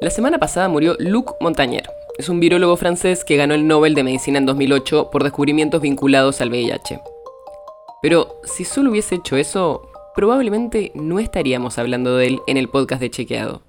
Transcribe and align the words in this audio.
La 0.00 0.10
semana 0.10 0.38
pasada 0.38 0.68
murió 0.68 0.96
Luc 0.98 1.36
Montagnier. 1.40 1.88
Es 2.18 2.28
un 2.28 2.40
virólogo 2.40 2.76
francés 2.76 3.24
que 3.24 3.36
ganó 3.36 3.54
el 3.54 3.66
Nobel 3.66 3.94
de 3.94 4.02
Medicina 4.02 4.38
en 4.38 4.46
2008 4.46 5.08
por 5.10 5.22
descubrimientos 5.22 5.80
vinculados 5.80 6.40
al 6.40 6.50
VIH. 6.50 7.00
Pero 8.02 8.40
si 8.44 8.64
solo 8.64 8.90
hubiese 8.90 9.14
hecho 9.14 9.36
eso, 9.36 9.88
probablemente 10.14 10.90
no 10.94 11.20
estaríamos 11.20 11.78
hablando 11.78 12.16
de 12.16 12.26
él 12.26 12.40
en 12.46 12.56
el 12.56 12.68
podcast 12.68 13.00
de 13.00 13.10
Chequeado. 13.10 13.62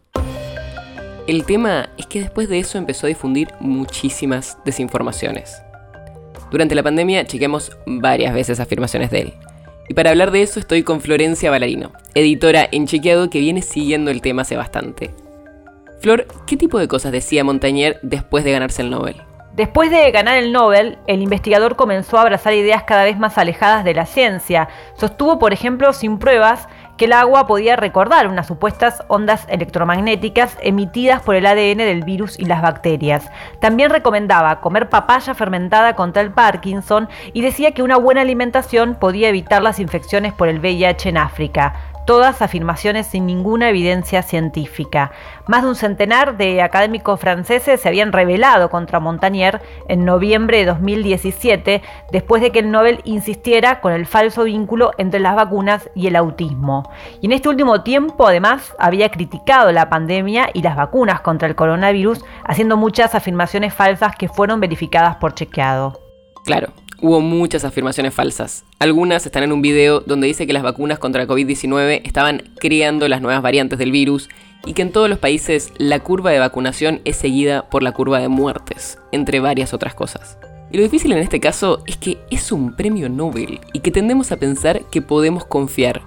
El 1.27 1.45
tema 1.45 1.89
es 1.97 2.07
que 2.07 2.21
después 2.21 2.49
de 2.49 2.59
eso 2.59 2.77
empezó 2.77 3.05
a 3.05 3.09
difundir 3.09 3.49
muchísimas 3.59 4.57
desinformaciones. 4.65 5.61
Durante 6.51 6.75
la 6.75 6.83
pandemia 6.83 7.25
chequeamos 7.25 7.71
varias 7.85 8.33
veces 8.33 8.59
afirmaciones 8.59 9.11
de 9.11 9.21
él. 9.21 9.33
Y 9.87 9.93
para 9.93 10.09
hablar 10.09 10.31
de 10.31 10.41
eso 10.41 10.59
estoy 10.59 10.81
con 10.81 11.01
Florencia 11.01 11.51
Balarino, 11.51 11.93
editora 12.15 12.67
en 12.71 12.87
Chequeado 12.87 13.29
que 13.29 13.39
viene 13.39 13.61
siguiendo 13.61 14.09
el 14.09 14.21
tema 14.21 14.41
hace 14.41 14.55
bastante. 14.55 15.11
Flor, 15.99 16.27
¿qué 16.45 16.57
tipo 16.57 16.77
de 16.79 16.87
cosas 16.87 17.11
decía 17.11 17.43
Montagnier 17.43 17.99
después 18.01 18.43
de 18.43 18.51
ganarse 18.51 18.81
el 18.81 18.89
Nobel? 18.89 19.21
Después 19.55 19.89
de 19.89 20.11
ganar 20.11 20.35
el 20.35 20.51
Nobel, 20.51 20.97
el 21.07 21.21
investigador 21.21 21.77
comenzó 21.77 22.17
a 22.17 22.23
abrazar 22.23 22.53
ideas 22.53 22.83
cada 22.83 23.05
vez 23.05 23.17
más 23.17 23.37
alejadas 23.37 23.85
de 23.85 23.93
la 23.93 24.05
ciencia. 24.05 24.67
Sostuvo, 24.97 25.39
por 25.39 25.53
ejemplo, 25.53 25.93
sin 25.93 26.19
pruebas, 26.19 26.67
que 26.97 27.05
el 27.05 27.13
agua 27.13 27.47
podía 27.47 27.77
recordar 27.77 28.27
unas 28.27 28.47
supuestas 28.47 29.03
ondas 29.07 29.45
electromagnéticas 29.49 30.57
emitidas 30.61 31.21
por 31.21 31.35
el 31.35 31.45
ADN 31.45 31.77
del 31.77 32.03
virus 32.03 32.37
y 32.37 32.45
las 32.45 32.61
bacterias. 32.61 33.29
También 33.61 33.91
recomendaba 33.91 34.59
comer 34.59 34.89
papaya 34.89 35.33
fermentada 35.33 35.95
contra 35.95 36.21
el 36.21 36.31
Parkinson 36.31 37.07
y 37.31 37.41
decía 37.41 37.71
que 37.71 37.83
una 37.83 37.97
buena 37.97 38.21
alimentación 38.21 38.95
podía 38.95 39.29
evitar 39.29 39.61
las 39.61 39.79
infecciones 39.79 40.33
por 40.33 40.49
el 40.49 40.59
VIH 40.59 41.09
en 41.09 41.17
África 41.17 41.94
todas 42.05 42.41
afirmaciones 42.41 43.07
sin 43.07 43.25
ninguna 43.25 43.69
evidencia 43.69 44.21
científica. 44.21 45.11
Más 45.47 45.63
de 45.63 45.69
un 45.69 45.75
centenar 45.75 46.37
de 46.37 46.61
académicos 46.61 47.19
franceses 47.19 47.81
se 47.81 47.87
habían 47.87 48.11
rebelado 48.11 48.69
contra 48.69 48.99
Montagnier 48.99 49.61
en 49.87 50.05
noviembre 50.05 50.59
de 50.59 50.65
2017, 50.65 51.81
después 52.11 52.41
de 52.41 52.51
que 52.51 52.59
el 52.59 52.71
Nobel 52.71 53.01
insistiera 53.03 53.81
con 53.81 53.93
el 53.93 54.05
falso 54.05 54.43
vínculo 54.43 54.91
entre 54.97 55.19
las 55.19 55.35
vacunas 55.35 55.89
y 55.95 56.07
el 56.07 56.15
autismo. 56.15 56.89
Y 57.21 57.25
en 57.25 57.31
este 57.33 57.49
último 57.49 57.81
tiempo, 57.81 58.27
además, 58.27 58.75
había 58.79 59.09
criticado 59.09 59.71
la 59.71 59.89
pandemia 59.89 60.49
y 60.53 60.61
las 60.61 60.75
vacunas 60.75 61.21
contra 61.21 61.47
el 61.47 61.55
coronavirus, 61.55 62.23
haciendo 62.43 62.77
muchas 62.77 63.15
afirmaciones 63.15 63.73
falsas 63.73 64.15
que 64.15 64.29
fueron 64.29 64.59
verificadas 64.59 65.15
por 65.17 65.33
chequeado. 65.33 65.99
Claro, 66.45 66.69
hubo 67.05 67.21
muchas 67.21 67.63
afirmaciones 67.65 68.15
falsas. 68.15 68.65
Algunas 68.79 69.27
están 69.27 69.43
en 69.43 69.51
un 69.51 69.61
video 69.61 69.99
donde 69.99 70.25
dice 70.25 70.47
que 70.47 70.53
las 70.53 70.63
vacunas 70.63 70.97
contra 70.97 71.21
el 71.21 71.27
COVID-19 71.27 72.01
estaban 72.03 72.41
creando 72.57 73.07
las 73.07 73.21
nuevas 73.21 73.43
variantes 73.43 73.77
del 73.77 73.91
virus 73.91 74.27
y 74.65 74.73
que 74.73 74.81
en 74.81 74.91
todos 74.91 75.07
los 75.07 75.19
países 75.19 75.71
la 75.77 75.99
curva 75.99 76.31
de 76.31 76.39
vacunación 76.39 77.01
es 77.05 77.17
seguida 77.17 77.69
por 77.69 77.83
la 77.83 77.91
curva 77.91 78.19
de 78.19 78.27
muertes, 78.27 78.97
entre 79.11 79.39
varias 79.39 79.71
otras 79.71 79.93
cosas. 79.93 80.39
Y 80.71 80.77
lo 80.77 80.83
difícil 80.83 81.11
en 81.11 81.19
este 81.19 81.39
caso 81.39 81.83
es 81.85 81.97
que 81.97 82.17
es 82.31 82.51
un 82.51 82.75
premio 82.75 83.07
Nobel 83.07 83.59
y 83.71 83.81
que 83.81 83.91
tendemos 83.91 84.31
a 84.31 84.37
pensar 84.37 84.81
que 84.89 85.03
podemos 85.03 85.45
confiar, 85.45 86.01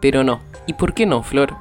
pero 0.00 0.22
no. 0.22 0.40
¿Y 0.68 0.74
por 0.74 0.94
qué 0.94 1.04
no, 1.04 1.24
Flor? 1.24 1.56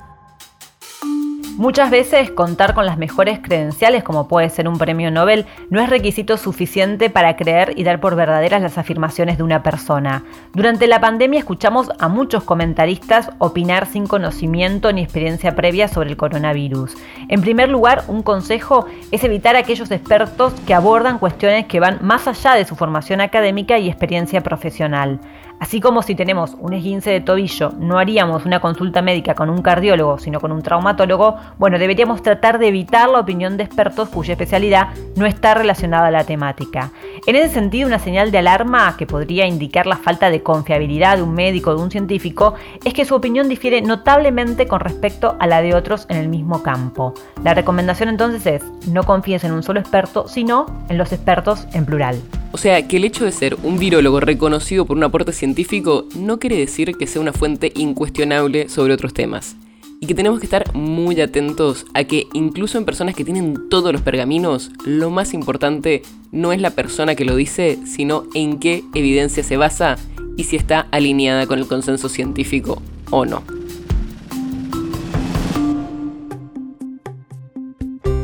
Muchas 1.58 1.91
veces 1.91 2.31
contar 2.31 2.74
con 2.74 2.88
las 2.88 2.97
mejores 2.97 3.40
credenciales, 3.40 4.03
como 4.03 4.28
puede 4.28 4.50
ser 4.50 4.68
un 4.68 4.80
premio 4.80 5.12
Nobel, 5.12 5.46
no 5.69 5.80
es 5.81 5.88
requisito 5.88 6.36
suficiente 6.36 7.12
para 7.12 7.36
creer 7.36 7.74
y 7.75 7.84
dar 7.84 8.00
por 8.00 8.16
verdaderas 8.16 8.59
las 8.59 8.80
afirmaciones 8.80 9.38
de 9.38 9.44
una 9.44 9.62
persona. 9.62 10.24
Durante 10.53 10.88
la 10.88 11.00
pandemia 11.00 11.38
escuchamos 11.38 11.92
a 12.00 12.08
muchos 12.08 12.44
comentaristas 12.44 13.30
opinar 13.38 13.86
sin 13.86 14.08
conocimiento 14.08 14.92
ni 14.92 15.03
experiencia 15.03 15.56
previa 15.56 15.88
sobre 15.88 16.09
el 16.09 16.18
coronavirus. 16.18 16.96
En 17.30 17.42
primer 17.42 17.69
lugar, 17.69 18.03
un 18.08 18.24
consejo 18.24 18.88
es 19.12 19.24
evitar 19.24 19.56
aquellos 19.56 19.92
expertos 19.92 20.53
que 20.66 20.74
abordan 20.74 21.19
cuestiones 21.19 21.68
que 21.68 21.80
van 21.80 22.00
más 22.02 22.28
allá 22.28 22.56
de 22.56 22.66
su 22.66 22.75
formación 22.75 23.22
académica 23.22 23.78
y 23.78 23.90
experiencia 23.90 24.42
profesional. 24.42 25.19
Así 25.59 25.80
como 25.80 26.02
si 26.02 26.13
tenemos 26.13 26.58
un 26.59 26.74
esguince 26.74 27.12
de 27.12 27.22
tobillo, 27.22 27.72
no 27.78 27.97
haríamos 27.97 28.46
una 28.46 28.59
consulta 28.59 29.02
médica 29.02 29.34
con 29.34 29.50
un 29.50 29.62
cardiólogo, 29.62 30.18
sino 30.18 30.42
con 30.42 30.52
un 30.52 30.62
traumatólogo, 30.62 31.38
bueno, 31.58 31.80
deberíamos 31.80 32.22
tratar 32.22 32.59
de 32.59 32.68
evitar 32.68 33.09
la 33.09 33.20
opinión 33.20 33.58
de 33.58 33.64
expertos 33.64 34.09
cuya 34.09 34.34
especialidad 34.34 34.90
no 35.16 35.26
está 35.26 35.54
relacionada 35.54 36.08
a 36.08 36.12
la 36.12 36.24
temática. 36.24 36.92
En 37.26 37.36
ese 37.36 37.54
sentido, 37.54 37.88
una 37.88 38.00
señal 38.00 38.31
de 38.31 38.40
alarma 38.40 38.96
que 38.98 39.06
podría 39.06 39.48
indicar 39.48 39.86
la 39.86 39.98
falta 39.98 40.30
de 40.30 40.42
confiabilidad 40.42 41.18
de 41.18 41.24
un 41.24 41.34
médico 41.34 41.72
o 41.72 41.76
de 41.76 41.84
un 41.84 41.92
científico 41.92 42.56
es 42.84 42.94
que 42.94 43.06
su 43.06 43.16
opinión 43.16 43.50
difiere 43.50 43.81
notablemente 43.81 44.68
con 44.68 44.80
respecto 44.80 45.36
a 45.40 45.48
la 45.48 45.62
de 45.62 45.76
otros 45.76 46.06
en 46.09 46.18
el 46.18 46.28
mismo 46.28 46.64
campo. 46.64 47.14
La 47.44 47.54
recomendación 47.54 48.10
entonces 48.10 48.46
es, 48.46 48.64
no 48.88 49.04
confíes 49.04 49.44
en 49.44 49.52
un 49.52 49.64
solo 49.64 49.80
experto, 49.80 50.28
sino 50.28 50.66
en 50.90 50.98
los 50.98 51.12
expertos 51.12 51.68
en 51.74 51.86
plural. 51.86 52.22
O 52.52 52.58
sea, 52.58 52.88
que 52.88 52.98
el 52.98 53.04
hecho 53.04 53.25
de 53.25 53.31
ser 53.31 53.58
un 53.64 53.80
virólogo 53.80 54.20
reconocido 54.20 54.86
por 54.86 54.96
un 54.96 55.04
aporte 55.04 55.34
científico 55.34 56.06
no 56.16 56.40
quiere 56.40 56.58
decir 56.58 56.96
que 56.96 57.08
sea 57.08 57.22
una 57.22 57.34
fuente 57.34 57.72
incuestionable 57.75 58.70
sobre 58.70 58.94
otros 58.94 59.14
temas. 59.14 59.56
Y 60.03 60.06
que 60.06 60.14
tenemos 60.16 60.41
que 60.41 60.47
estar 60.47 60.75
muy 60.75 61.22
atentos 61.22 61.86
a 61.94 62.03
que 62.03 62.28
incluso 62.34 62.78
en 62.78 62.84
personas 62.84 63.16
que 63.16 63.24
tienen 63.24 63.69
todos 63.69 63.94
los 63.94 64.02
pergaminos, 64.02 64.69
lo 64.84 65.09
más 65.09 65.34
importante 65.34 66.02
no 66.30 66.52
es 66.52 66.59
la 66.59 66.72
persona 66.72 67.16
que 67.16 67.24
lo 67.24 67.38
dice, 67.38 67.80
sino 67.86 68.25
en 68.34 68.59
qué 68.59 68.84
evidencia 68.94 69.44
se 69.44 69.56
basa 69.56 69.96
y 70.36 70.44
si 70.44 70.58
está 70.58 70.88
alineada 70.92 71.47
con 71.47 71.58
el 71.58 71.68
consenso 71.68 72.09
científico 72.09 72.81
o 73.12 73.25
no. 73.25 73.44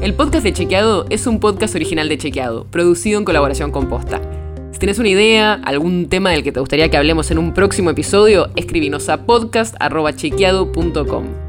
El 0.02 0.16
podcast 0.16 0.44
de 0.44 0.52
Chequeado 0.52 1.06
es 1.10 1.28
un 1.28 1.40
podcast 1.40 1.76
original 1.76 2.10
de 2.10 2.18
Chequeado, 2.18 2.66
producido 2.66 3.20
en 3.20 3.24
colaboración 3.24 3.72
con 3.72 3.88
Posta. 3.88 4.20
Si 4.74 4.80
tienes 4.80 5.00
una 5.00 5.08
idea, 5.08 5.54
algún 5.54 6.10
tema 6.10 6.32
del 6.32 6.44
que 6.44 6.52
te 6.52 6.60
gustaría 6.60 6.90
que 6.90 6.98
hablemos 6.98 7.32
en 7.32 7.38
un 7.38 7.54
próximo 7.54 7.90
episodio, 7.90 8.50
escríbenos 8.58 9.08
a 9.08 9.26
podcast.chequeado.com. 9.26 11.49